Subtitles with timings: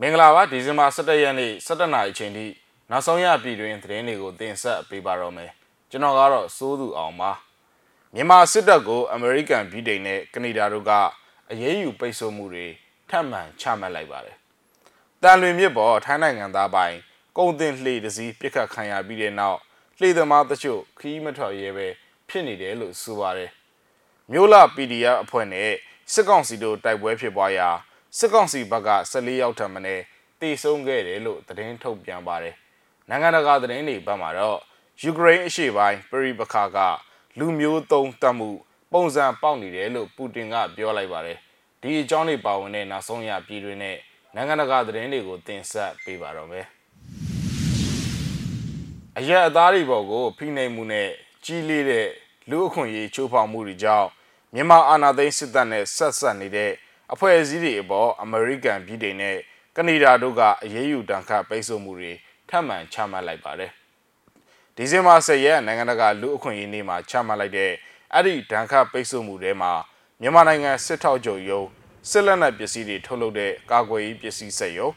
[0.00, 2.46] မင်္ဂလာပါဒီဇင်ဘာ17ရက်နေ့17နာရီအချိန်ထိ
[2.90, 5.50] နောက်ဆုံးရပြည်တွင်သတင်းတွေကိုတင်ဆက်ပေးပါတော့မယ်
[5.90, 7.30] ကျွန်တော်ကတော့စိုးသူအောင်ပါ
[8.14, 10.92] မြန်မာစစ်တပ်ကိုအမေရိကန်ဗြိတိန်နဲ့ကနေဒါတို့က
[11.50, 12.66] အရေးယူပိတ်ဆို့မှုတွေ
[13.10, 14.36] ထပ်မံချမှတ်လိုက်ပါတယ်
[15.22, 16.98] တန်လွင်မြစ်ပေါ်ထိုင်းနိုင်ငံသားပိုင်း
[17.38, 19.58] ကုန်တင်လှေတစ်စီးပြစ်ခတ်ခံရပြီးတဲ့နောက်
[20.00, 21.86] လှေသမားတချို့ခီးမထွက်ရဲပဲ
[22.28, 23.50] ဖြစ်နေတယ်လို့ဆိုပါတယ်
[24.32, 25.70] မြို့လ PDF အဖွဲ့နဲ့
[26.12, 27.68] စစ်ကောင်စီတို့တိုက်ပွဲဖြစ်ပွားရာ
[28.18, 29.80] စစ်ကောင်စီဘက်က14ရောက်ထပ်မံ
[30.40, 32.54] တေဆုံးခဲ့တယ်လို့သတင်းထုတ်ပြန်ပါတယ်။
[33.08, 34.58] နိုင်ငံတကာသတင်းတွေဘက်မှာတော့
[35.02, 36.78] ယူကရိန်းအရှေ့ပိုင်းပရိပခါက
[37.38, 38.48] လူမျိုးတုံးတက်မှု
[38.92, 41.38] ပုံစံပေါက်နေတယ်လို့ပူတင်ကပြောလိုက်ပါတယ်။
[41.80, 43.96] ဒီအကြောင်းတွေပါဝင်တဲ့နောက်ဆုံးရပြည်တွင်းနဲ့
[44.34, 46.66] နိုင်ငံတကာသတင်းတွေကိုတင်ဆက်ပေးပါတော့မယ်။
[49.18, 51.08] အရက်အသားတွေပေါ်ကိုဖိနှိပ်မှုနဲ့
[51.44, 52.08] ကြီးလေးတဲ့
[52.50, 54.08] လူအခွင့်အရေးချိုးဖောက်မှုတွေကြောင့်
[54.54, 56.70] မြန်မာအာဏာသိမ်းစစ်တပ်နဲ့ဆက်ဆက်နေတဲ့
[57.12, 59.36] အဖွဲ့အစည်းတွေအပေါ်အမေရိကန်ပြည်ထောင်နဲ့
[59.76, 62.12] ကနေဒါတို့ကအရေးယူတန်ခတ်ပိတ်ဆို့မှုတွေ
[62.48, 63.70] ထပ်မံချမှတ်လိုက်ပါတယ်။
[64.76, 67.72] ဒီဇင်ဘာ10ရက်နိုင်ငံတကာလူအခွင့်အရေးနေ့မှာချမှတ်လိုက်တဲ့
[68.12, 69.72] အဲ့ဒီတန်ခတ်ပိတ်ဆို့မှုတွေမှာ
[70.20, 71.68] မြန်မာနိုင်ငံစစ်ထောက်ချုပ်ရုံး
[72.10, 74.88] စစ်လက်နက်ပစ္စည်းတွေထုတ်လုပ်တဲ့ကာကွယ်ရေးပစ္စည်းစက်ရုံ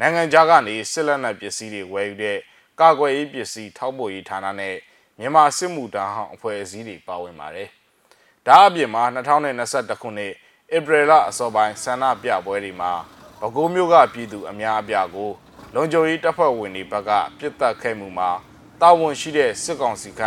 [0.00, 2.38] နိုင်ငံခြားကနေစစ်လက်နက်ပစ္စည်းတွေဝယ်ယူတဲ့
[2.80, 4.76] ကာကွယ်ရေးပစ္စည်းထောက်ပို့ရေးဌာနနဲ့
[5.18, 7.68] မြန်မာစစ်မှုထမ်းဟောင်းအဖွဲ့အစည်းတွေပါဝင်ပါတယ်။
[8.46, 10.32] ဒါအပြင်မှာ2021ခုနှစ်
[10.76, 12.92] ဧပြီလအစောပိုင်းဆန္ဒပြပွဲတွေမှာ
[13.40, 15.30] ပဲခူးမြို့ကပြည်သူအများအပြားကို
[15.74, 18.30] လုံခြုံရေးတပ်ဖွဲ့ဝင်တွေဘက်ကပြစ်တက်ခဲ့မှုမှာ
[18.80, 20.22] တာဝန်ရှိတဲ့စစ်ကောင်စီက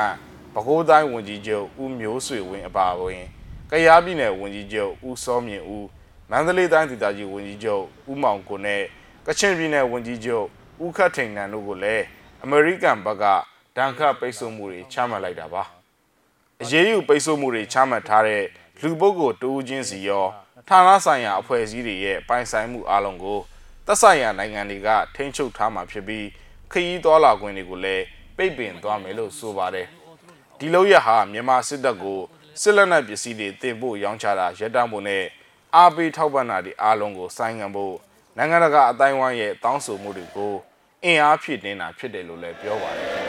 [0.54, 3.24] ပဲခူးတိုင်းဝန်ကြီးချုပ်ဦးမျိုးဆွေဝင်းအပါအဝင်
[3.72, 5.88] ကယားပြည်နယ်ဝန်ကြီးချုပ်ဦးစောမြင့်ဦး
[6.30, 8.84] မန္တလေးတိုင်းဒေသကြီးဝန်ကြီးချုပ်ဦးမောင်ကိုနဲ့
[9.28, 10.46] ကချင်ပြည်နယ်ဝန်ကြီးချုပ်
[10.84, 12.04] ဦးခတ်ထိန်နန်တို့ကိုလည်း
[12.44, 13.26] အမေရိကန်ဘက်က
[13.78, 15.64] ဒဏ်ခတ်ပိတ်ဆို့မှုတွေချမှတ်လိုက်တာပါ
[16.62, 18.44] အရေးယူပိတ်ဆို့မှုတွေချမှတ်ထားတဲ့
[18.82, 20.26] လူပုဂ္ဂိုလ်တဦးချင်းစီရော
[20.70, 23.40] ဌာနဆိုင်ရာအဖွဲ့အစည်းတွေရဲ့ပိုင်ဆိုင်မှုအလုံးကို
[23.86, 26.26] သက်ဆိုင်ရာနိုင်ငံတွေကထိန်းချုပ်ထားမှာဖြစ်ပြီး
[26.72, 28.04] ခရီးသွားလာခွင့်တွေကိုလည်း
[28.38, 29.88] ပိတ်ပင်သွားမယ်လို့ဆိုပါတယ်
[30.60, 32.20] ဒီလို့ရဟာမြန်မာစစ်တပ်ကို
[32.62, 35.24] စစ်လက်နက်ပစ္စည်းတွေတင်ပို့ရောင်းချတာရပ်တန့်ဖို့နဲ့
[35.76, 37.96] အားပေးထောက်ပံ့တာတွေအားလုံးကိုစိုင်းငံဖို့
[38.38, 40.54] နိုင်ငံတကာအတိုင်းဝိုင်းရဲ့တောင်းဆိုမှုတွေကို
[41.04, 43.23] အင်အားဖြည့်တင်းတာဖြစ်တယ်လို့လည်းပြောပါတယ်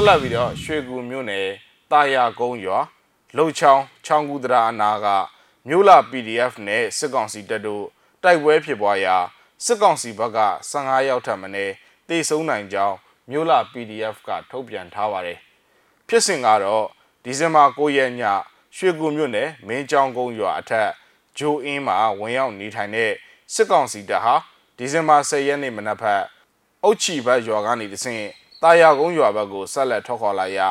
[0.00, 1.46] ဆက်လက်ပြီးတော့ရွှေကူမြို့နယ်
[1.90, 2.78] တာယာကုန်းရွာ
[3.36, 5.06] လှုပ်ချောင်းချောင်းကူတရာအနာက
[5.68, 7.84] မြို့လာ PDF နဲ့စစ်ကောင်စီတပ်တို့
[8.22, 9.16] တိုက်ပွဲဖြစ်ပွားရာ
[9.64, 10.40] စစ်ကောင်စီဘက်က
[10.70, 11.48] 15ရောက်ထပ်မံ
[12.08, 12.96] တေဆုံးနိုင်ကြောင်း
[13.30, 15.38] မြို့လာ PDF ကထုတ်ပြန်ထားပါတယ်။
[16.08, 16.84] ဖြစ်စဉ်ကတော့
[17.24, 18.22] ဒီဇင်ဘာ9ရက်ည
[18.76, 20.88] ရွှေကူမြို့နယ်မင်းချောင်းကုန်းရွာအထက်
[21.38, 23.12] ဂျိုအင်းမှာဝင်ရောက်နေထိုင်တဲ့
[23.54, 24.34] စစ်ကောင်စီတပ်ဟာ
[24.76, 26.22] ဒီဇင်ဘာ10ရက်နေ့မနက်ဖက်
[26.82, 28.24] အုတ်ချီဘတ်ရွာကနေတဆင့်
[28.62, 30.68] တာယာကုန်းရွာဘက်ကိုဆက်လက်ထွက်ခွာလာရာ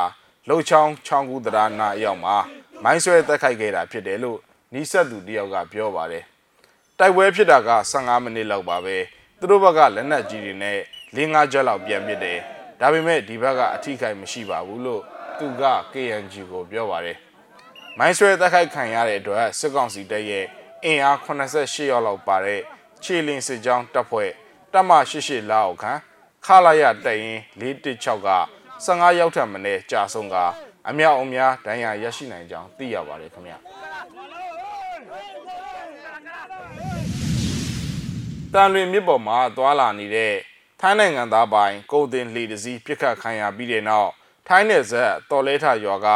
[0.48, 2.36] လှုပ်ချောင်းချောင်းကူတရာနာအရောက်မှာ
[2.84, 4.38] မိုင်းဆွဲတက်ခိုက်ခဲ့တာဖြစ်တယ်လို့
[4.72, 6.24] နီးစပ်သူတယောက်ကပြောပါတယ်။
[6.98, 8.96] တိုက်ပွဲဖြစ်တာက15မိနစ်လောက်ပါပဲ။
[9.38, 10.78] သူတို့ဘက်ကလက်နက်ကြီးတွေနဲ့
[11.16, 12.38] ၄၅ချက်လောက်ပြန်ပစ်တယ်။
[12.80, 15.02] ဒါပေမဲ့ဒီဘက်ကအထိခိုက်မရှိပါဘူးလို့
[15.38, 17.16] သူက KNG ကိုပြောပါတယ်။
[17.98, 20.44] မိုင်းဆွဲတက်ခိုက်ခံရတဲ့အတွက်စစ်ကောင်စီတပ်ရဲ့
[20.84, 22.60] အင်အား88ရောက်လောက်ပါတဲ့
[23.02, 24.30] ခြေလင်းစစ်ကြောင်းတပ်ဖွဲ့
[24.72, 26.00] တပ်မ88လောက်ခန့်
[26.46, 28.28] ခလာရတရင်416က
[28.84, 30.36] 15ရောက်ထပ်မင်းကြာဆုံးက
[30.88, 33.54] အမြောက်အများဒဏ်ရာရရှိနိုင်ကြောင်းသိရပါတယ်ခင်ဗျ
[38.54, 40.34] တန်လွင်မြစ်ပေါ်မှာသွာလာနေတဲ့
[40.80, 44.10] ထိုင်းနိုင်ငံသားပိုင်းကုန်တင်လှေတစည်းပြစ်ခတ်ခံရပြီးတဲ့နောက်
[44.48, 46.08] ထိုင်းနယ်စပ်တော်လဲထရွာက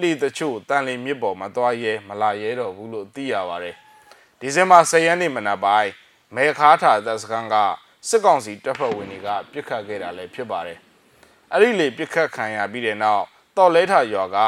[0.00, 3.76] လှေတချို့တန်လင်မြစ်ပေါ်မှာသွားရဲမလာရဲတော့ဘူးလို့သိရပါတယ်
[4.40, 5.90] ဒီဇင်ဘာ10ရက်နေ့မနက်ပိုင်း
[6.34, 7.56] မေခါထာသက်စကန်က
[8.08, 10.78] စစ်ကောင်စီတပ်ဖွဲ့ဝင်တွေကပြစ်ခတ်ခဲ့တာလည်းဖြစ်ပါတယ်။
[11.52, 13.24] အဲ့ဒီလေပြစ်ခတ်ခံရပြီးတဲ့နောက်
[13.56, 14.38] တော်လဲထရွာက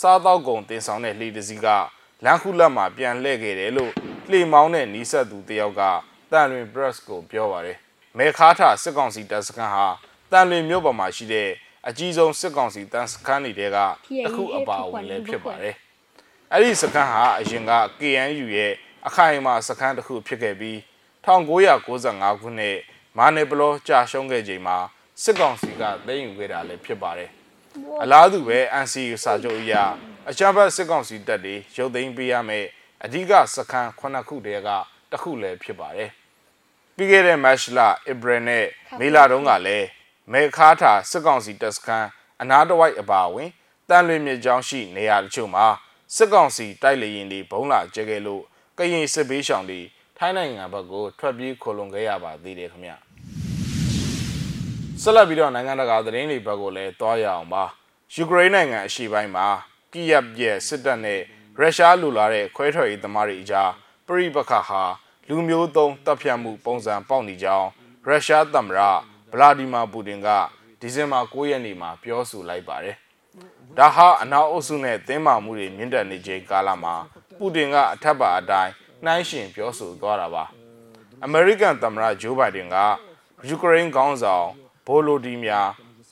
[0.00, 1.66] စားတောက်ကုံတင်ဆောင်တဲ့လှေတစ်စီးက
[2.24, 3.92] လမ်းခုလက်မှာပြန်လှည့်ခဲ့တယ်လို့
[4.30, 5.82] လှေမောင်းတဲ့နီးစပ်သူတယောက်က
[6.32, 7.76] တန်လွင် press ကိုပြောပါတယ်။
[8.18, 9.86] မေခါထာစစ်ကောင်စီတပ်စခန်းဟာ
[10.32, 11.48] တန်လွင်မြို့ပေါ်မှာရှိတဲ့
[11.88, 13.78] အကြီးဆုံးစစ်ကောင်စီတပ်စခန်းတွေကတ
[14.28, 15.74] စ်ခုအပါအဝင်လည်းဖြစ်ပါတယ်။
[16.52, 18.72] အဲ့ဒီစခန်းဟာအရင်က KNU ရဲ့
[19.06, 20.78] အခိုင်အမာစခန်းတစ်ခုဖြစ်ခဲ့ပြီး
[21.26, 22.76] 1995ခုနှစ်
[23.18, 24.76] မာနေပလောကြာရှုံးခဲ့ချိန်မှာ
[25.22, 27.30] စစ်ကောင်စီကသိမ်းယူခဲ့တာလည်းဖြစ်ပါတယ်။
[28.02, 29.74] အလားတူပဲ NCU စာချုပ်အရ
[30.30, 32.66] အကြမ်းဖက်စစ်ကောင်စီတပ်တွေရုပ်သိမ်းပေးရမယ်
[33.04, 34.68] အဓိကစခန်းခုနှစ်ခုတည်းက
[35.10, 36.10] တစ်ခုလည်းဖြစ်ပါတယ်။
[36.96, 37.78] ပြီးခဲ့တဲ့မတ်လ
[38.10, 38.66] ဧပြီနဲ့
[38.98, 39.86] မေလတုန်းကလည်း
[40.32, 42.08] မေခါထာစစ်ကောင်စီတပ်စခန်း
[42.40, 43.50] အနားတစ်ဝိုက်အပါအဝင်
[43.88, 45.66] တန်လွင်မြေကြောင်းရှိနေရာတချို့မှာ
[46.16, 48.42] စစ်ကောင်စီတိုက်လေရင်တွေဘုံလာကျဲခဲ့လို့
[48.78, 49.80] ကရင်စစ်ဘေးရှောင်တွေ
[50.24, 52.96] ထိုင်းနိုင်ငံဘက်ကိုထွက်ပြေးခိုလုံခဲ့ရပါသေးတယ်ခင်ဗျစ
[55.02, 57.64] ဆက်လက်ပြီးတော့နိုင်ငံတကာသတင်းတွေဘက်ကိုလည်းတွားရအောင်ပါ
[58.14, 59.46] ယူကရိန်းနိုင်ငံအရှေ့ပိုင်းမှာ
[59.92, 61.20] ကီယပ်ရဲ့စစ်တပ်နဲ့
[61.58, 63.70] ရုရှားလူလာတဲ့ခွဲထွက်ရေးသမားတွေအကြား
[64.06, 64.82] ပြိပခါဟာ
[65.28, 67.68] လူမျိုးသုံးတပ်ဖြတ်မှုပုံစံပေါက်နေကြောင်း
[68.06, 68.80] ရုရှားသမ္မတ
[69.32, 70.28] ဗလာဒီမာပူတင်က
[70.80, 72.96] ဒီဇင်ဘာ9ရက်နေ့မှာပြောဆိုလိုက်ပါတယ်။
[73.78, 76.94] ဒါဟာအနောက်အုပ်စုနဲ့တင်းမာမှုတွေမြင့်တက်နေချိန်ကာလမှာ
[77.38, 78.72] ပူတင်ကအထက်ပါအတိုင်း
[79.06, 80.44] နှိုင်းယှဉ်ပြောဆိုသွားတာပါ။
[81.24, 82.76] အမေရိကန်သမ္မတဂျိုးဘိုင်ဒန်က
[83.48, 84.46] ယူကရိန်းခေါင်းဆောင်
[84.86, 85.62] ဗိုလိုဒီမီယာ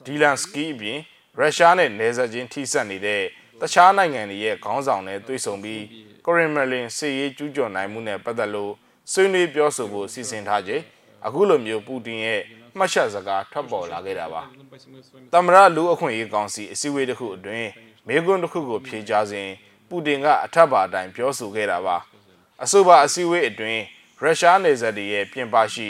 [0.04, 0.98] ဒီလန်စကီအပြင်
[1.38, 3.22] ရုရှားနဲ့နယ်စပ်ချင်းထိစပ်နေတဲ့
[3.60, 5.82] တခြားနိုင်ငံတွေရဲ့ခေါင်းဆောင်တွေတွေ့ဆုံပြီး
[6.26, 8.72] ကရင်မလင်စီရေးကျူးကျော်နိုင်မှုနဲ့ပတ်သက်လို့
[9.12, 10.82] ဆွေးနွေးပြောဆိုဖို့စီစဉ်ထားချိန်
[11.26, 12.40] အခုလိုမျိုးပူတင်ရဲ့
[12.78, 14.42] မှတ်ချက်စကားထွက်ပေါ်လာခဲ့တာပါ။
[15.32, 17.68] သမ္မတလူအခွင့်အရေးကောင်စီအစည်းအဝေးတစ်ခုအတွင်း
[18.08, 19.48] မေကွန်းတစ်ခုကိုဖြေကြားစဉ်
[19.88, 21.96] ပူတင်ကအထက်ပါအတိုင်းပြောဆိုခဲ့တာပါ။
[22.60, 23.82] အဆိုပါအစည်းအဝေးအတွင်း
[24.20, 25.88] ရုရှားနေဆက်တွေရဲ့ပြင်ပရှိ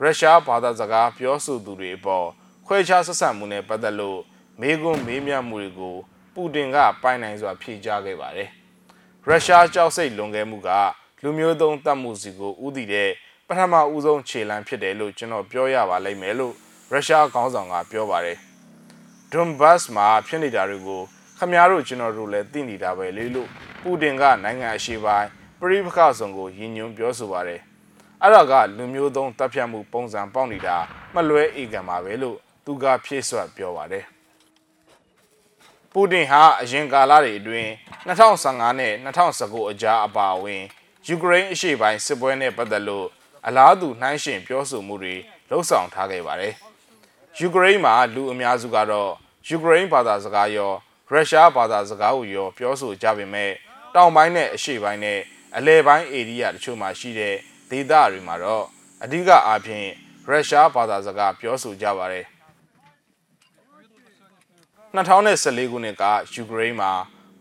[0.00, 2.26] ရုရှားဘာသာစကားပြောဆိုသူတွေအပေါ်
[2.66, 4.20] ခွဲခြားဆက်ဆံမှုနဲ့ပတ်သက်လို့
[4.60, 5.96] မေကွန်းမေးမြန်းမှုတွေကို
[6.34, 8.48] ပူတင်ကပိုင်နိုင်စွာဖြေကြားခဲ့ပါတယ်။
[9.26, 10.70] ရုရှားကြောက်စိတ်လွန်ခဲ့မှုက
[11.22, 13.10] လူမျိုးသုံးတပ်မှုစီကိုဥတည်တဲ့
[13.48, 16.54] ပထမဦးဆုံးခြေလှမ်းဖြစ်တယ်လို့ကျွန်တော်ပြောရပါလိမ့်မယ်လို့
[16.90, 18.38] ရုရှားခေါင်းဆောင်ကပြောပါတယ်။
[19.32, 21.02] ဒွန်ဘတ်စ်မှာဖြစ်နေတာတွေကို
[21.38, 23.48] ခမည်းတော်ကျွန်တော်တို့လည်းသိနေတာပဲလေလို့
[23.82, 25.28] ပူတင်ကနိုင်ငံအရှေ့ပိုင်း
[25.64, 27.60] ပရိပခဆောင်ကိုရည်ညွှန်းပြောဆိုပါတယ်။
[28.22, 30.76] အဲ့ဒါကလူမျိုးသုံးတပ်ဖြတ်မှုပုံစံပေါက်နေတာ
[31.14, 34.04] မလွဲဧကံပါပဲလို့သူကဖြည့်ဆွတ်ပြောပါတယ်။
[35.92, 37.68] ပူတင်ဟာအရင်ကာလတွေအတွင်း
[38.06, 40.62] 2015နဲ့2019အကြားအပါအဝင်
[41.06, 43.06] ယူကရိန်းအရှေ့ပိုင်းစစ်ပွဲနဲ့ပတ်သက်လို့
[43.46, 45.14] အလားတူနှိုင်းယှဉ်ပြောဆိုမှုတွေ
[45.50, 46.54] လှုပ်ဆောင်ထားခဲ့ပါတယ်။
[47.38, 49.10] ယူကရိန်းမှာလူအများစုကတော့
[49.48, 50.72] ယူကရိန်းဘာသာစကားရော
[51.10, 53.50] ရုရှားဘာသာစကားကိုရောပြောဆိုကြပေမဲ့
[53.94, 55.20] တောင်ပိုင်းနဲ့အရှေ့ပိုင်းနဲ့
[55.56, 57.34] အလယ်ပိုင်းဧရိယာတချို့မှာရှိတဲ့
[57.70, 58.64] ဒေသတွေမှာတော့
[59.02, 59.88] အဓိကအားဖြင့်
[60.26, 62.26] ရုရှားဘာသာစကားပြောဆိုကြပါတယ်
[64.94, 66.04] 2014ခုနှစ်က
[66.34, 66.92] ယူကရိန်းမှာ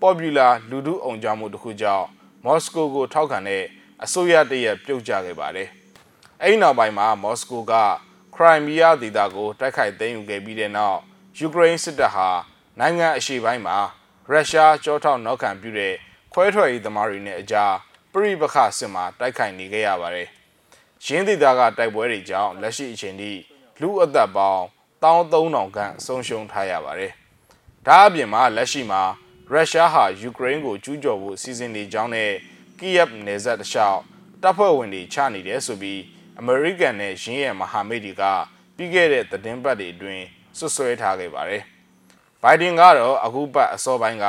[0.01, 2.07] Popular လူထုအုံကြွမှုတစ်ခုကြောင့်
[2.45, 3.63] မော်စကိုကိုထောက်ခံတဲ့
[4.03, 5.69] အစိုးရတရက်ပြုတ်ကျခဲ့ပါတယ်။
[6.41, 7.73] အဲဒီနောက်ပိုင်းမှာမော်စကိုက
[8.35, 10.99] ခရိုင်မီးယားဒေသကိုတိုက်ခိုက်သိမ်းယူခဲ့ပြီးတဲ့နောက်
[11.37, 12.29] ယူကရိန်းစစ်တပ်ဟာ
[12.79, 13.77] နိုင်ငံအရှေ့ပိုင်းမှာ
[14.29, 15.93] ရုရှားကြောထောက်နောက်ခံပြုတဲ့
[16.33, 17.73] ခွဲထွက်ရေးသမားတွေနဲ့အကြား
[18.13, 20.27] ပြိပခစစ်မှာတိုက်ခိုက်နေခဲ့ရပါတယ်။
[21.05, 23.31] ရင်းဒေသကတိုက်ပွဲတွေကြောင့်လက်ရှိအချိန်ထိ
[23.81, 24.63] လူအသက်ပေါင်း
[25.03, 27.11] 13000ခန့်ဆုံးရှုံးထားရပါတယ်။
[27.87, 29.01] ဒါအပြင်မှာလက်ရှိမှာ
[29.51, 32.31] ရုရှားဟာယူကရိန်းကိုကျူးကျော်ဖို့စီစဉ်နေကြောင်းနဲ့
[32.79, 33.99] ကီယက်နယ်စပ်တလျှောက်
[34.41, 36.01] တပ်ဖွဲ့ဝင်တွေချနေတယ်ဆိုပြီး
[36.39, 38.23] အမေရိကန်နဲ့ရင်းရဲ့မဟာမိတ်တွေက
[38.75, 40.23] ပြီးခဲ့တဲ့သတင်းပတ်တွေအတွင်း
[40.57, 41.63] ဆွဆွဲထားခဲ့ပါတယ်။
[42.41, 44.25] ဘိုင်ဒင်ကတော့အခုပတ်အစောပိုင်းက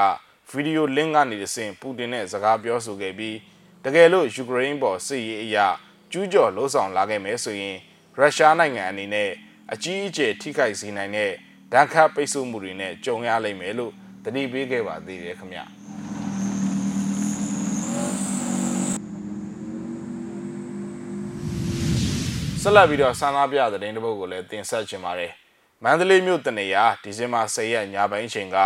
[0.51, 3.37] ဗီဒီယိုလင့်ကနေတဆင့်ပူတင်နဲ့စကားပြောဆိုခဲ့ပြီး
[3.85, 5.67] တကယ်လို့ယူကရိန်းပေါ်စစ်ရေးအရာ
[6.11, 7.77] ကျူးကျော်လှုံ့ဆော်လာခဲ့မယ်ဆိုရင်
[8.17, 9.31] ရုရှားနိုင်ငံအနေနဲ့
[9.73, 11.31] အကြီးအကျယ်ထိခိုက်စေနိုင်တဲ့
[11.73, 13.93] ဒဏ်ခတ်ပိတ်ဆို့မှုတွေနဲ့ကြုံရလိမ့်မယ်လို့
[14.25, 15.61] တတိပေးခဲ့ပါသေးတယ်ခင်ဗျ။
[22.63, 25.33] ဆက်လက်ပြီးတော့ဆန္ဒပြသတင်းတစ်ပုဒ်ကိုလည်းတင်ဆက်ချင်ပါတယ်။
[25.85, 28.57] မန္တလေးမြို့တနေရာဒီဇင်ဘာ10ရက်ညပိုင်းအချိန်က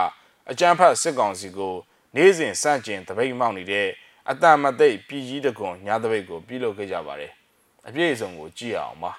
[0.51, 1.75] အကြမ်းဖက်စစ်ကောင်စီကို
[2.17, 4.06] နေ့စဉ်စန့်ကျင်တပိတ်မောက်နေတဲ့အ
[4.43, 7.33] တန်မသိပြည်ကြီးတကွန်ညတပိတ်ကိုပြုလုပ်ခဲ့ကြပါတယ်။
[7.87, 9.13] အပြည့်အစုံကိုကြည့်အောင်ပါ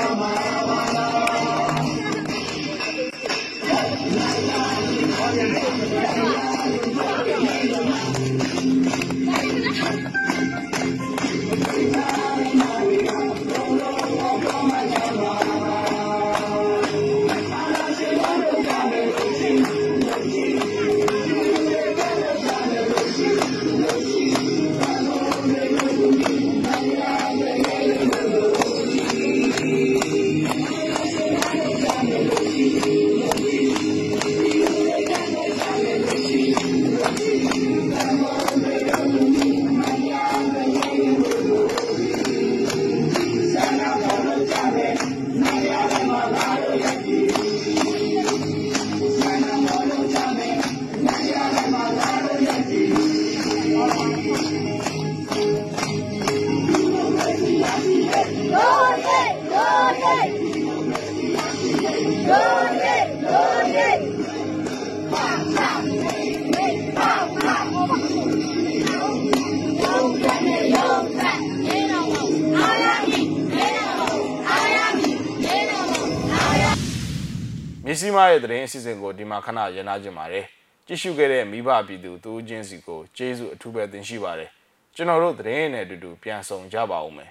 [77.92, 80.46] ။မြစီမားရဲ့သတင်းအစီအစဉ်ကိုဒီမှာခဏရနာကြင်ပါတယ်
[80.86, 84.50] ကြည့်ရှုခဲ့တဲ့မိဘပြည်သူတူးချင်းစီကိုကျေးဇူးအထူးပဲတင်ရှိပါတယ်
[84.94, 87.30] ကျွန်တော်တို့သတင်းနဲ့အတူတူပြန်ဆောင်ကြပါဦးမယ်